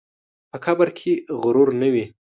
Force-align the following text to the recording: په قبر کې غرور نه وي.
په 0.51 0.57
قبر 0.65 0.87
کې 0.99 1.11
غرور 1.41 1.69
نه 1.81 1.87
وي. 1.93 2.05